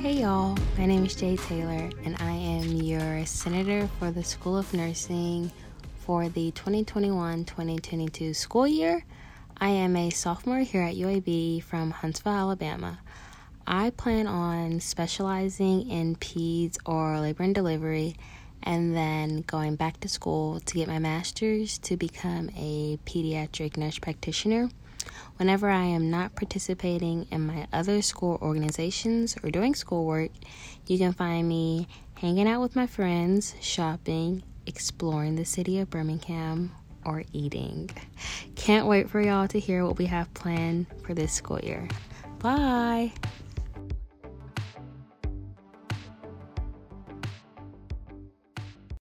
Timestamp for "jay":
1.14-1.36